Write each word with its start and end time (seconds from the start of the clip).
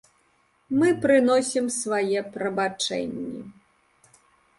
Мы 0.83 0.87
прыносім 1.03 1.65
свае 1.79 2.19
прабачэнні. 2.37 3.43